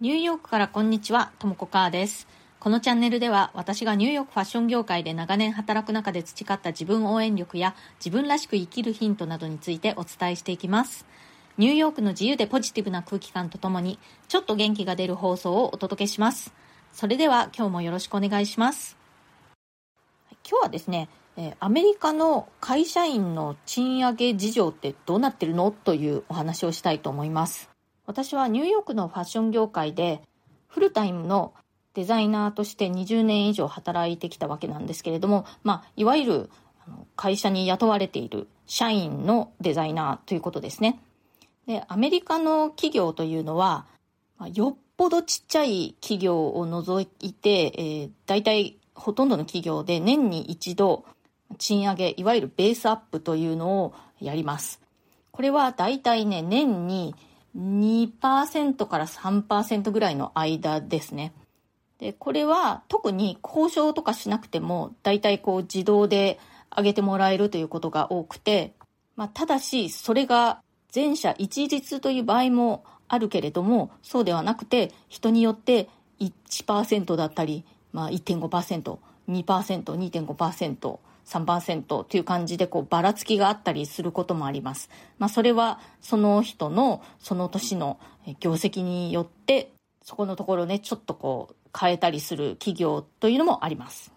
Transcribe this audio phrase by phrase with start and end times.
[0.00, 2.28] ニューヨークからこんにちは、ともこかーです。
[2.60, 11.04] このチャンネルでは私がニューヨークファッション業界で長年働く中で培った自分応援力や自分らしく生きるヒントなどについてお伝えしていきます。
[11.56, 13.98] ニューヨークの自由でポジティブな空気感とともに
[14.28, 16.54] ちょっと元気が出る放送をお届けします。
[16.92, 18.96] それでは今日もよろしくお願いします。
[20.48, 21.08] 今日はですね、
[21.58, 25.72] アメリカの会社員の賃上げ事情ってどうなってるの？
[25.72, 27.68] というお話をしたいと思います。
[28.08, 30.22] 私はニューヨークのファッション業界で
[30.66, 31.52] フルタイムの
[31.92, 36.50] デザイナーとして20年以上働いてきたわけなんですけれども、まあ、いわゆる
[37.16, 40.98] 会社に雇われている社員のデザイナーということですね。
[41.66, 43.84] で、アメリカの企業というのは、
[44.54, 51.04] よっぽどちっちゃい企業を除いて、えー、大体ほとんどの企業で年に一度
[51.58, 54.80] 賃上げ、いわゆるベースアップというのをやります。
[55.30, 57.14] これは大体ね、年に
[57.58, 61.32] 2%から3%ぐらいの間ですね。
[61.98, 66.38] で、これは特に交渉とかしなくても、大体こう自動で
[66.76, 68.74] 上げてもらえるということが多くて、
[69.16, 75.88] まあ、ただし、それが全社一律という場合もあるけれども、そうではなくて、人によって
[76.20, 84.90] 1%だったり、まあ、1.5%、2%、2.5%、3%という感じでこうばらつきがあったりすることもあります。
[85.18, 94.12] まあそれはその人のその年のえ業績によってそこのところねちょっとこう変えたりする企業というのもあります。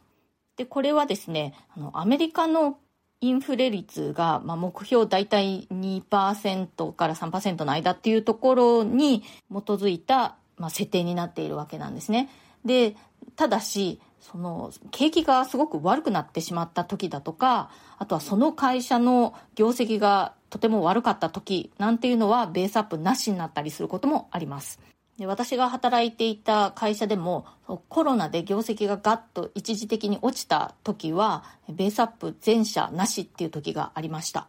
[0.58, 2.78] で、これはですね、あのアメリカの
[3.20, 12.30] インフレ率が、まあ、目標大体2%から3%の間っていうところに基づいた、まあ、設定になっているわけなんですね。
[12.66, 12.96] で、
[13.36, 24.80] ただし、その景気がすごく悪くなってしまった時だとか、あとはその会社の業績がとても悪かった時なんていうのはベースアップなしになったりすることもあります。
[25.18, 27.46] で私が働いていた会社でも
[27.90, 34.48] コロナで業績がガッと一時的に落ちた時はベースアップ全社なしっていう時がありました。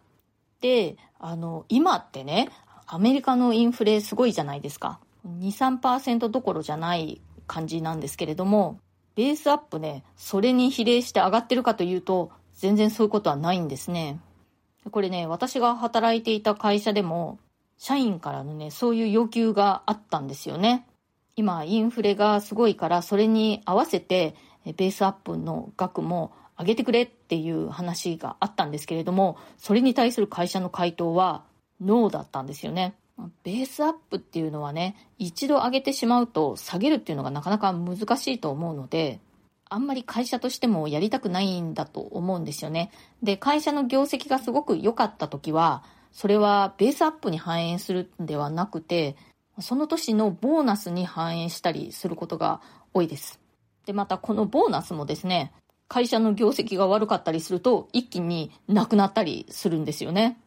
[0.61, 2.49] で、あの、今ってね、
[2.87, 4.99] アメリカのインフレすごいじゃないですか。
[5.27, 8.79] 2、3%どころじゃない感じなんですけれども、
[9.15, 14.19] ベースアップね、それに比例して上がってるかというと、全然そういうことはないんですね。
[14.91, 17.39] これね、私が働いていた会社でも、
[17.77, 20.87] 社員からのね、そういう要求があったんですよね。
[21.35, 24.35] 今、インフレがすごいから、それに合わせて、
[24.65, 31.43] ベースアップの額も上げてくれっていう話があったんですけれども、それに対する会社の回答は、
[31.81, 32.95] ノーだったんですよね。
[33.43, 39.19] ベースアップっていうのはね、一度上げてしまうと下げるっていうのがなかなか難しいと思うので、
[39.69, 42.91] あんまり会社としてもやりたくないんだと思うんですよね。
[43.21, 49.15] で、会社の業績がすごく良かった時は、それはベースアップに反映するんではなくて、
[49.59, 52.61] その年のボーナスに反映したりすることが
[52.93, 53.39] 多いです。
[53.85, 55.53] で、またこのボーナスもですね、
[55.87, 60.39] 会社の業績が悪かったりすると一気になくなったりするんですよね。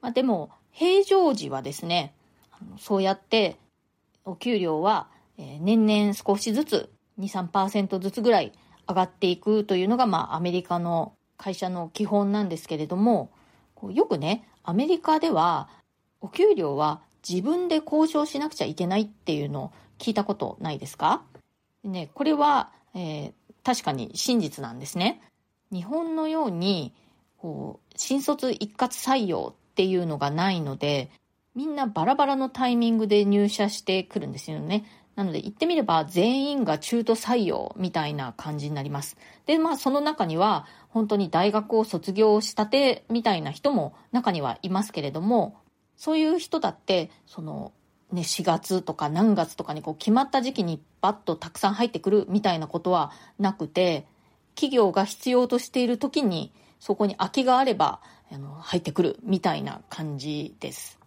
[0.00, 2.14] まあ、でも、平常時はですね、
[2.78, 3.56] そうやって
[4.24, 8.52] お給料は年々少しずつ2、3%ずつぐらい
[8.88, 13.30] 上がっていくというのが、まあ、アメリカの会社の基本なんですけれども、
[13.90, 15.68] よくね、アメリカでは
[16.20, 21.22] お給料は自分で交渉しなくちゃいけないっていうのを聞いたことないですか？
[21.84, 23.32] ね、これは、えー、
[23.64, 25.20] 確かに真実なんですね。
[25.72, 26.92] 日本のように、
[27.38, 31.10] こう、新卒一括採用っていうのがないので、
[31.54, 34.84] みんなバラバラのタイミングで入社してくるんですよね。
[35.16, 39.16] なので言ってみれば全員が中途採用みたいな感じになります。
[39.46, 45.56] で、まあその中には本当に大学を卒業したてみたいな人も中にはいますけれども、
[45.96, 47.72] そういう人だって、その
[48.12, 54.06] ね、4月とか何月とかにこう決まった時期にバッとたくさん入ってくるみたいなことはなくて、
[54.54, 60.98] 企業が必要としている時にそこに空きがあればあの入ってくるみたいな感じです。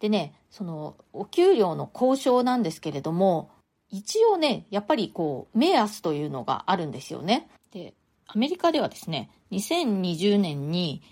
[0.00, 3.48] でね、そのお給料の交渉なんですけれども、
[3.88, 7.48] 一応ね、やっぱりこう目安というのがあるんですよね。
[7.70, 7.94] で、
[8.26, 11.02] アメリカではですね、2020年に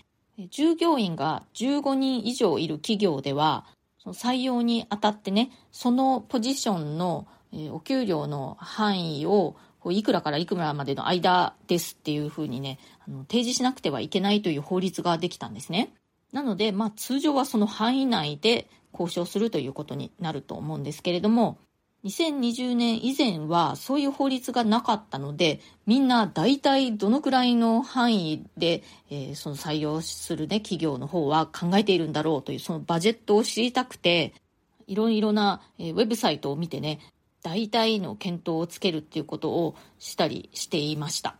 [0.49, 3.65] 従業員が15人以上いる企業では、
[3.97, 7.27] その採用にあたってね、そのポジションの
[7.71, 9.55] お給料の範囲を
[9.89, 15.93] いくらからいくらまでの間ですっていうふうにね、あの提示しなくてはいけないという法律ができたんですね。
[16.31, 21.57] なので、まあ通常はその範囲内で交渉するということになると思うんですけれども、
[22.03, 34.33] 2020年以前はそういう法律がなかったので、みんな大体どのくらいの範囲で、えー、その採用するね、企業の方は考えているんだろうという、そのバジェットを知りたくて、
[34.87, 36.99] いろいろな、ウェブサイトを見てね、
[37.43, 41.35] 大体の検討をつけるっていうことをしたりしていました。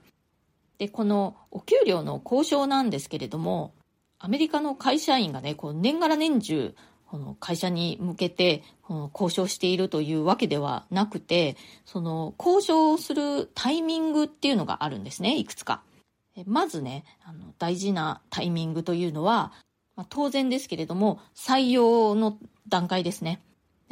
[0.77, 3.74] で、このお給料の交渉なんですけれども、
[4.18, 6.75] アメリカの会社員がね、こう年がら年中、
[7.06, 15.83] この会社に向けてこの交渉しているというわけではなくて、その交渉するタイミングっていうのがあるんですね、いくつか。
[16.45, 19.51] まずね、あの大事なタイミングというのは、
[19.95, 22.38] まあ、当然ですけれども、採用の
[22.68, 23.42] 段階ですね。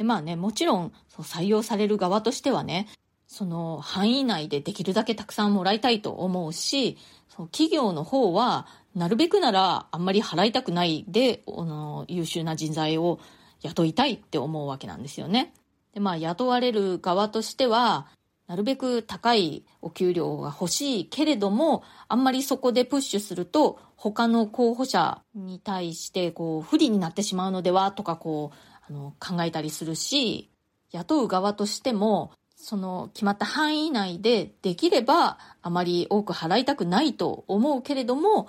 [0.00, 2.88] でまあね、もちろんそう採用される側としてはね、
[3.26, 6.96] その範囲内でできるだけたくさんもらいたいと思うし、
[7.28, 13.20] その企業の方は、なるべくならあんまり払いたくないで、あの優秀な人材を
[13.60, 15.52] 雇いたいって思うわけなんですよね。
[15.92, 18.06] で、まあ雇われる側としては、
[18.46, 30.50] なるべく高いお給料が欲しいけれども、あんまりそこでプッシュすると、他の候補者に対してこう不利になってしまうのではとかこうあの考えたりするし、
[30.90, 38.48] 雇う側としてもその決まった範囲内でできればあまり多く払いたくないと思うけれども、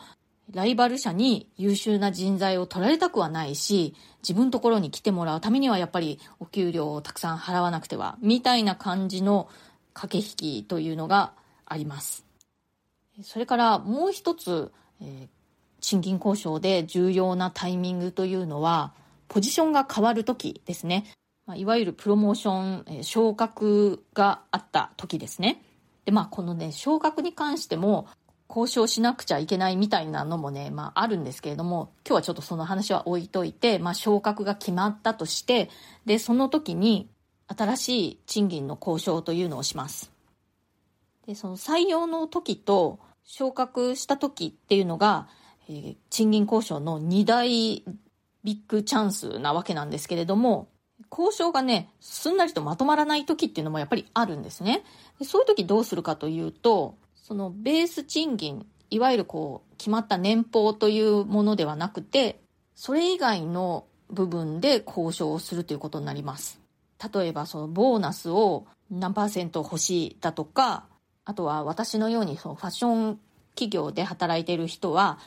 [0.52, 9.48] ライバル社に優秀な人材を取られたくはないし、自分のところに来てもらうためにはやっぱりお給料をたくさん払わなくては、みたいな感じの
[9.94, 11.34] 駆け引きというのが
[11.66, 12.26] あります。
[13.24, 15.28] それからもう一つ、えー、
[15.80, 18.94] 賃金交渉で重要なタイミングというのは、
[19.32, 21.06] ポジションが変わる時ですね。
[21.46, 25.64] まあ、いわゆるプロモーション、えー、昇格があった時ですね。
[26.04, 28.08] で、まあ、このね、昇格に関しても、
[28.50, 35.70] 交渉しなくちゃいけないみたいなのもね、まああるんですけれども、今日はちょっとその話は置いといて、まあ昇格が決まったとして、
[36.06, 37.10] で、その時に
[37.48, 40.12] 新しい賃金の交渉というのをします。
[41.26, 45.30] で、その採用の時と昇格した時っていうのが、
[45.70, 47.86] えー、賃金交渉の2大
[48.44, 50.68] ビッグチャンスなわけなんですけれども、
[51.12, 54.84] 交渉がね、すんなりとまとまらない時っていうのもやっぱりあるんですね。
[55.20, 62.42] でそういう時どうするかというと、そのベース賃金、いわゆるこう、決まった年俸というものではなくて、
[62.76, 66.60] それ以外の部分で交渉をするということになります。
[67.14, 70.86] 例えばそのボーナスを何パーセント欲しいだとか、
[71.26, 73.20] あとは私のようにそのファッション
[73.56, 75.20] 企業で働いている人は、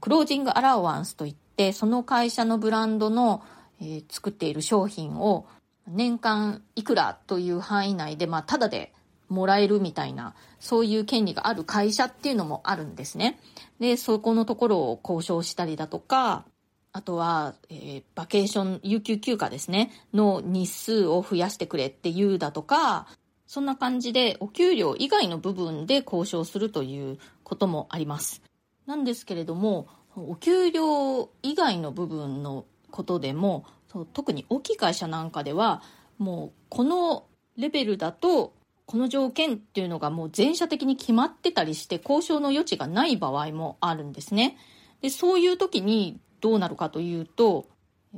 [0.00, 3.42] クロージングアラウアンスといって、その会社のブランドの、
[3.80, 5.46] えー、作っている商品を
[5.86, 8.92] 年間いくらという範囲内で、まあ、ただで
[9.28, 13.38] もらえるみたいな、そういう権利がある会社っていうのもあるんですね。
[13.80, 16.44] で、そこのところを交渉したりだとか、
[16.92, 23.08] あとは、えー、バケーション、有給休暇ですね、の日数を増やしてくれっていうだとか、
[23.46, 28.42] そんな感じでお給料以外の部分で交渉するということもあります。
[28.86, 33.64] なんですけれども、お給料以外の部分のことでも、
[34.12, 35.82] 特に大きい会社なんかでは、
[36.18, 37.26] もうこの
[37.56, 38.52] レベルだと、
[38.86, 44.58] この条件っていうのがもう全社的に決まってたりして交渉の余地がない場合もあるんですね。
[45.00, 47.66] で、そういう時にどうなるかというと、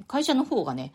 [0.08, 0.92] 会社の方がね、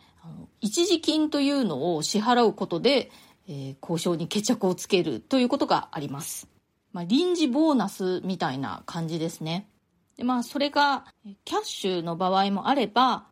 [0.60, 3.10] 一時金というのを支払うことで、
[3.48, 6.48] えー、交渉に決着をつけるということがあります。
[6.92, 9.66] まあ、臨時ボーナスみたいな感じですね。
[10.22, 11.04] でまあ、それが、
[11.44, 13.26] キャッシュの場合もあれば、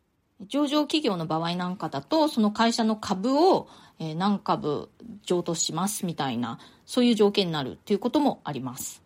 [0.49, 3.69] 上場企業の場合なんかだと、その会社の株を、
[4.17, 4.91] 何株
[5.23, 9.05] 譲渡しますみたいな、そういう条件になるということもあります。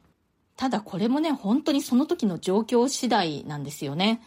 [0.56, 4.22] ただこれもね、本当にその時の状況次第なんですよね。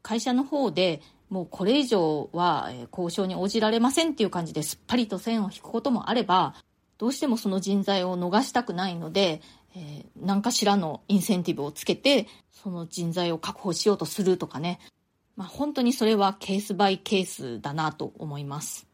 [0.00, 6.54] 会社の方でもうこれ以上は交渉に応じられませんっていう感じですっぱりと線を引くこともあれば、
[6.96, 9.42] どうしてもその人材を逃したくないので、
[9.74, 14.78] えー、何かしらのインセンティブをつけて、その人材を確保しようとするとかね。
[15.36, 18.86] まあ本当にそれはケースバイケースだなと思います。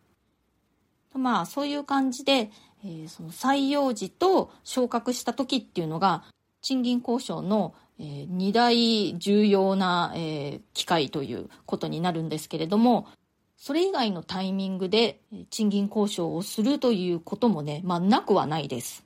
[1.15, 2.51] まあそういう感じで、
[2.85, 6.25] えー、その採用時と昇格した時っていうのが、
[6.61, 13.09] 賃金交渉のえー、2大重要な、えー、機会ということになるんですけれども、
[13.57, 15.21] それ以外のタイミングで
[15.51, 19.05] 賃金交渉をするということもね、まあ、なくはないです。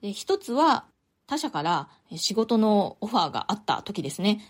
[0.00, 0.84] で一つは、
[1.30, 4.40] 他社から仕事のオファーがあった時ですね。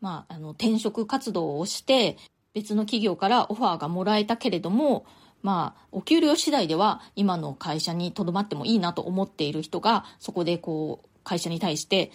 [0.00, 2.16] まあ、あの、転職活動をして、
[2.54, 5.06] 別の企業からオファーがもらえたけれども、
[5.42, 12.10] まあ、お給料次第では今の会社にとどまってもいいなと思っている人が、そこでこう、会社に対して、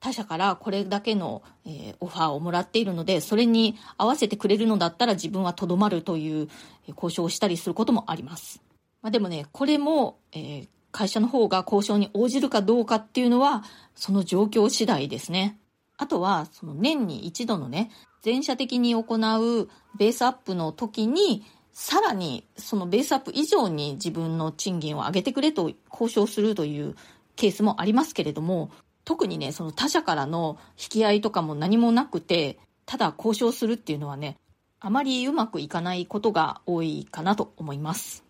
[0.00, 6.48] 他社からこれだけの、えー、オファーをもらっているので、それに合わせてくれるのだったら自分はとどまるという
[6.88, 8.62] 交渉をしたりすることもあります。
[9.02, 13.64] まあ、でもね、これも、えー、会社の方が交渉に応じるかどうかっていうのは、
[13.94, 15.58] その状況次第ですね。
[15.96, 17.90] あとは、その年に一度のね、
[18.22, 19.68] 全社的に行う
[19.98, 26.96] ベースアップの時に、さらにそのベースアップ以上に自分の賃金を上げてくれと交渉するという
[27.36, 28.70] ケースもありますけれども、
[29.04, 34.36] 特にね、その他社からの引き合いとかも何もなくて、ただ交渉するっていうのはね、
[34.80, 38.27] あまりうまくいかないことが多いかなと思います。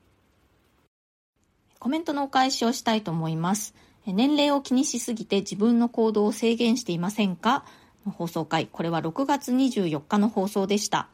[1.79, 3.75] コメントのお返しをしたいと思います。
[4.07, 7.65] 年齢を気にしすぎて自分の行動を制限していませんか？
[8.05, 8.67] の放送回。
[8.67, 11.09] これは6月24日の放送でした。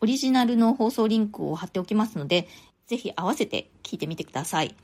[0.00, 2.48] オリジナルの放送リンクを貼っておきますので、
[2.86, 4.74] ぜひ合わせて聞いてみてください。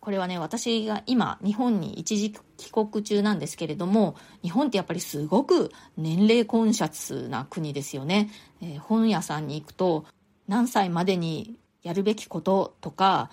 [0.00, 8.30] これはね、私が今、日本に一時帰国中なんですけれども、日本ってやっぱりすごく年齢コンシャスな国ですよね。
[8.62, 10.06] えー、本屋さんに行くと、
[10.46, 13.30] 何歳までにやるべきこととか、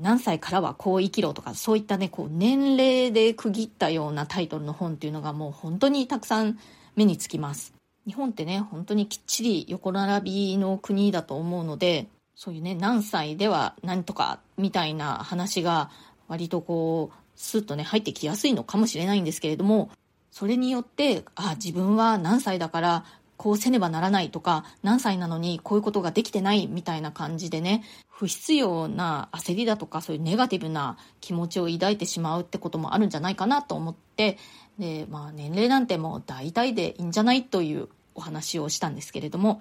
[0.00, 6.58] 何歳からはこう生きろとか、そういったね、こう年齢で区切ったようなタイトルの本っていうのがもう本当にたくさん
[6.96, 7.74] 目につきます。
[8.06, 15.90] 日本ってね、本当にきっちり横並びの国だと思うので、そういうね、何歳では何とかみたいな話が
[16.28, 19.90] 割とこう、スッとね、入ってきやすいのかもしれないんですけれども、
[20.30, 23.04] それによって、あ、自分は何歳だから、
[23.44, 34.38] こうせねばならないとか、何歳なのにこういうことができてないみたいな感じでね、不必要な焦りだとか、そういうネガティブな気持ちを抱いてしまうってこともあるんじゃないかなと思って、
[34.78, 39.60] で、まあ年齢なんてもう大体でいいんじゃないというお話をしたんですけれども、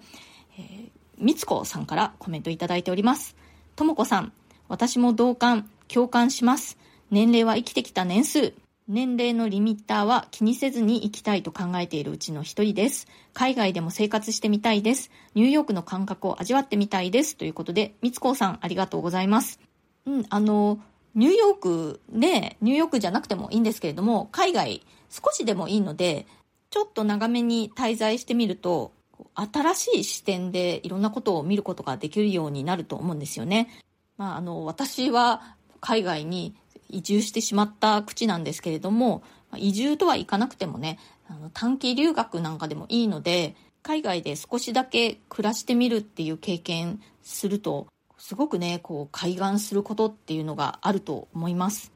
[0.57, 3.35] えー、みつこさんからコメントいただいております。
[3.75, 4.31] ともこさん、
[4.69, 6.77] 私も同感、共感します。
[7.11, 8.53] 年齢は生きてきた年数。
[8.87, 13.07] 年齢のリミッターは気にせずに生きたいと考えているうちの一人です。
[13.33, 15.09] 海外でも生活してみたいです。
[15.35, 17.37] ニューヨークの感覚を味わってみたいです。
[17.37, 19.61] ということで、みつこうさんありがとうございます。
[20.05, 20.79] うん、あの、
[21.15, 26.25] ニューヨークで、ニューヨークじゃなくてもいいんですけれども、海外少しでもいいので、
[26.69, 28.91] ちょっと長めに滞在してみると、
[29.35, 33.69] 新しい視点でいろんなことを見ることができるようになると思うんですよね。
[34.17, 36.55] まあ、あの、私は海外に
[36.93, 39.23] 移住してしまった口なんですけれども、
[39.57, 51.91] 移住とはいかなくてもね、あの短期留学なんかでもいいので、海外で少しだけ暮らしてみるっていう経験すると、すごくね、こう、開眼することっていうのがあると思います。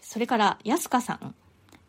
[0.00, 1.34] それから、安香さん。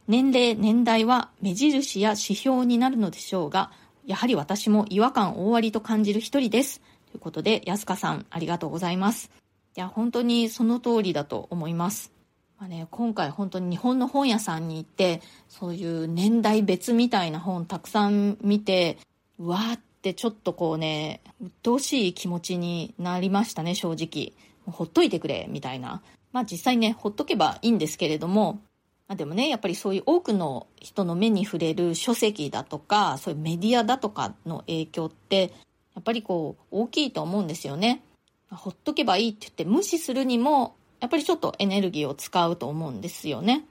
[0.07, 3.71] 年齢、年代は目印や指標になるのでしょうが、
[4.05, 6.79] やはり私も違和感大ありと感じる一人です。
[7.11, 9.31] ということで、安香さん、ありがとうございます。
[9.75, 12.14] いや、本当にその通りだと思います。
[12.59, 18.97] まあね、今回本当に日本の本屋さんに行って、そういう年代別みたいな本たくさん見て、
[19.39, 24.33] うわーってちょっとこうね、鬱陶しい気持ちになりましたね、正直。
[24.71, 26.01] ほっといてくれ、みたいな。
[26.31, 28.61] まあ実際ね、ほっとけばいいんですけれども、
[29.07, 35.53] まあ、でもね、やっぱりそういう多くの人の目に触れる書籍だとか、そういうメディアだとかの影響って、
[35.93, 38.01] やっぱりこう、大きいと思うんですよね。
[38.49, 43.65] ほっとけばいいって言って無視するにも、やっぱりちょっとエネルギーを使うと思うんですよね。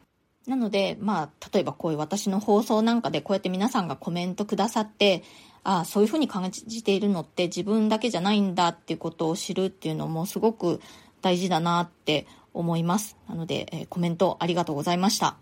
[0.47, 5.25] なので、まあ、例えばこういう私の放送なんかでこうやって皆さんがコメントくださって、
[5.65, 10.81] ああ、そういうふうに感じているのって自分だけじゃないんだっていうことを知るっていうのもすごく
[11.23, 13.17] 大事だなって思います。
[13.29, 15.37] なので、え、コメントありがとうございました。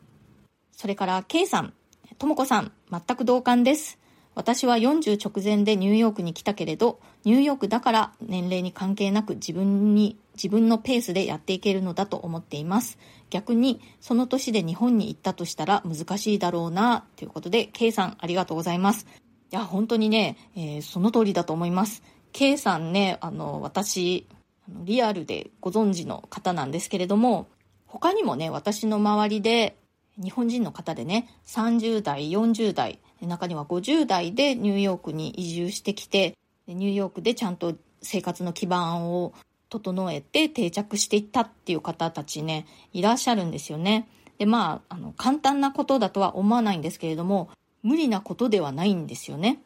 [0.74, 1.74] それから、K さん、
[2.16, 3.98] ともこさん、全く同感です。
[4.34, 12.98] 私は40直前でニューヨークに来たけれど、ニューヨークだから年齢に関係なく自分に、自分のペースでやっていけるのだと思っています。
[13.30, 19.06] 逆に、その年で日本に行ったとしたら難しいだろうな、ということで、K さんありがとうございます。
[19.50, 22.02] いや、本当にね、えー、その通りだと思います。
[22.32, 24.26] K さんね、あの、私、
[24.68, 27.48] リアルでご存知の方なんですけれども、
[27.86, 29.76] 他にもね、私の周りで、
[30.22, 36.36] 日本人の方でね、30代、40代、中には50代でニューヨークに移住してきて、
[36.66, 39.32] ニューヨークでちゃんと生活の基盤を
[39.72, 44.06] 整えて定着していったっていう方たちね、いらっしゃるんですよね。
[44.36, 47.48] で、まあ、あの、簡単なことだとは思わないんですけれども、
[47.82, 49.62] 無理なことではないんですよね。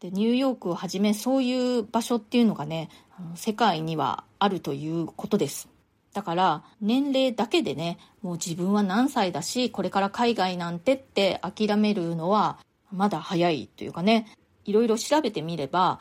[0.00, 2.88] で、ニューヨークをはじめそういう場所っていうのがね、
[3.18, 5.68] あの世界にはあるということです。
[6.14, 12.58] だから、年齢だけでね、もう自分は何歳だし、これから海外なんてって諦めるのは、
[12.90, 14.26] まだ早いというかね、
[14.64, 16.00] いろいろ調べてみれば、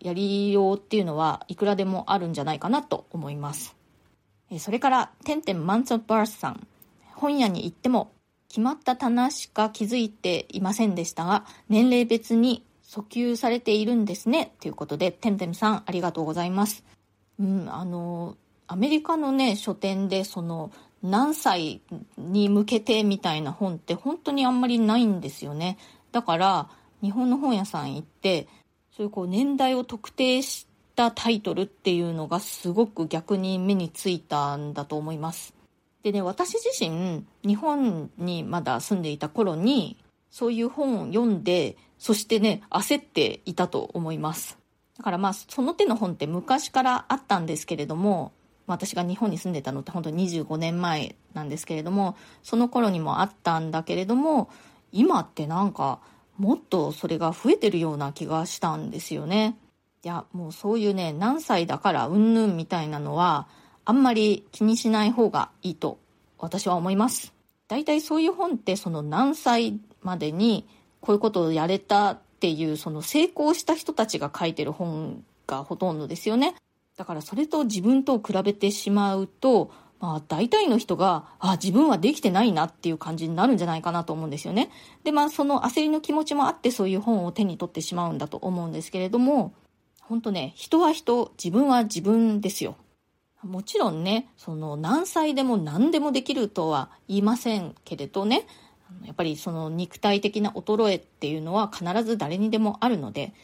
[0.00, 3.76] やりようっていうのはいくらでもあるんじゃないかなと思います。
[4.58, 6.66] それから、てんてんマンツォバースさん。
[7.14, 8.12] 本屋に行っても、
[8.48, 14.52] 決まった棚しか気づいていませんでしたが、年齢別に訴求されているんですね。
[14.60, 16.84] ということで、てんてんさんありがとうございます。
[17.40, 18.36] うん、あの、
[18.68, 20.70] アメリカのね、書店でその、
[21.02, 21.82] 何歳
[22.16, 25.76] に向けてみたいな本って本当にあんまりないんですよね。
[26.12, 26.70] だから、
[27.02, 28.48] 日本の本屋さん行って、
[28.96, 35.52] そういうこう年代を特定したタイトルっていうのがすごく逆に目についたんだと思います。
[36.02, 39.98] でね、私自身、日本にまだ住んでいた頃に、
[40.30, 44.56] そういう本を読んで、そしてね、焦っていたと思います。
[44.96, 48.32] だからまあ、その手の本って昔からあったんですけれども、
[48.66, 54.48] 私が日本に住んでたのって本当に25年前なんですけれども、その頃にもあったんだけれども、
[54.90, 56.00] 今ってなんか、
[56.38, 59.56] もっとそれが増えてるような気がしたんですよね。
[60.04, 63.48] いや、もうそういうね、何歳だからうんぬんみたいなのは、
[63.84, 65.98] あんまり気にしない方がいいと
[66.38, 67.32] 私は思います。
[67.68, 70.68] 大体そういう本ってその何歳までに
[71.00, 76.54] こういうことをやれたっていうその成功した人たちが書いてる本がほとんどですよね。
[76.96, 84.70] だからそれと自分と比べてしまうと、まあ大体の人が、あ、自分はできてないなっていう感じになるんじゃないかなと思うんですよね。
[85.04, 89.54] で、まあその焦りの気持ちもあってそういう本を手に取ってしまうんだと思うんですけれども、
[90.02, 92.76] 本当ね、人は人、自分は自分ですよ。
[93.42, 98.46] もちろんね、その何歳でも何でもできるとは言いませんけれどね、
[99.04, 103.34] やっぱりその肉体的な衰えっていうのは必ず誰にでもあるので、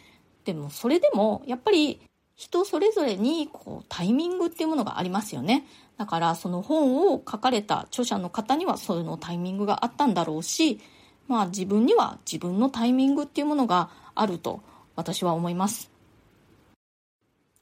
[0.45, 2.01] でもそれでもやっぱり
[2.35, 5.67] 人それぞれにこうタイミングっていうものがありますよね。
[5.99, 10.81] だからその本を書かれた著者の方にはそういうのタイミングがあったんだろうし、
[11.29, 14.63] まあ自分には自分のタイミングっていうものがあると
[14.97, 15.91] 私は思います。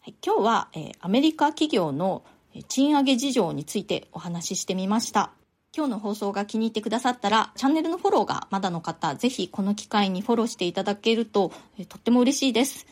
[0.00, 2.22] はい、今日は、えー、アメリカ企業の
[2.68, 5.32] 賃上げ事情についてお話ししてみました。
[5.76, 12.86] 今日の放送が気に入ってくださったら、チャンネルのフォローがまだの方、ぜひこの機会にフォローしていただけると、えー、とっても嬉しいです。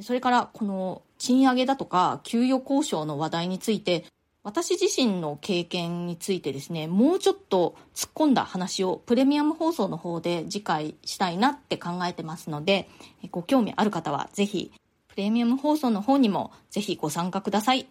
[0.00, 4.04] それから、この賃上げだとか、給与交渉の話題について、
[4.42, 12.90] 私自身の経験についてですね、もうちょっと突っ込んだ話をプレミアム放送の方で次回したいなって考えてますので、
[13.30, 14.70] ご興味ある方はぜひ
[15.08, 17.86] プレミアム放送の方にもぜひご参加ください。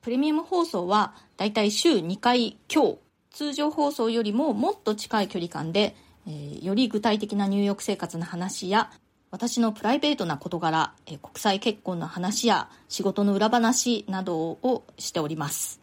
[0.00, 2.98] プレミアム放送はだいたい週2回強、
[3.30, 5.94] 通常放送よりももっと近い距離感で、
[6.26, 8.90] えー、より具体的なニューヨーク生活の話や、
[9.30, 15.80] 私のプライベートな事柄、え、国際結婚の話や仕事の裏話などをしております。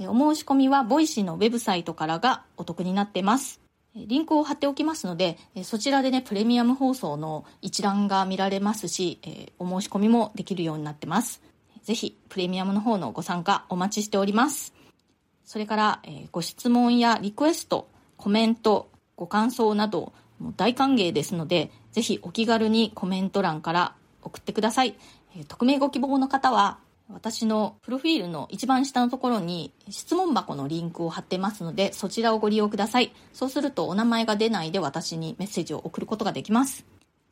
[0.00, 3.60] え、お申し込みは Voicy のウェブサイトからがお得になってます。
[3.94, 9.20] リンクを貼っておきますので、そちらでね、プレミアム放送の一覧が見られますし、
[9.58, 11.42] お申し込みもできるようになってます。
[11.84, 14.74] ぜひ、プレミアムの方のご参加お待ちしております。
[15.44, 20.12] それから、ご質問やリクエスト、コメント、ご感想など、
[20.56, 24.96] 大歓迎ですので、ぜひお気軽にコメント欄から送ってください。
[25.36, 26.78] え匿名ご希望の方は、
[27.12, 33.12] 私のプロフィールの一番下のところに質問箱のリンクを貼ってますので、そちらをご利用ください。
[33.32, 36.84] そうするとお名前が出ないで私にメッセージを送ることができます。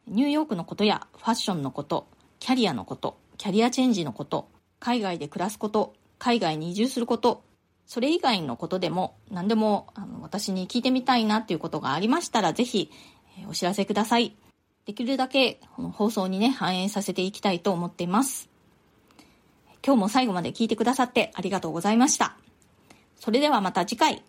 [0.08, 2.08] ニューヨークのことやファッションのこと、
[2.40, 4.48] キャリアのこと、キャリアチェンジのこと、
[4.80, 7.42] 海外で暮らすこと、海外に移住すること、
[7.86, 12.90] それ以外のことでも何でもあの私に聞いてみたいなっていうことがありましたら、ぜひ、
[13.48, 14.34] お知らせください。
[14.88, 18.48] できるだけこの放送にね、反映させていきたいと思っています。
[19.84, 22.38] 今日も最後まで聞いてくださってありがとうございました。
[23.16, 24.24] それではまた次回、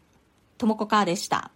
[0.57, 1.51] ともこかーでした。